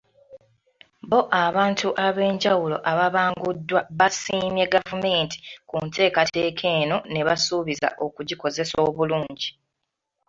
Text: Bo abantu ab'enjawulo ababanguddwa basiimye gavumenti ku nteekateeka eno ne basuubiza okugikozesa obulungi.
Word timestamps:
Bo 1.09 1.19
abantu 1.45 1.87
ab'enjawulo 2.07 2.77
ababanguddwa 2.91 3.81
basiimye 3.99 4.65
gavumenti 4.73 5.37
ku 5.69 5.75
nteekateeka 5.85 6.65
eno 6.79 6.97
ne 7.11 7.21
basuubiza 7.27 7.87
okugikozesa 8.05 8.77
obulungi. 8.87 9.49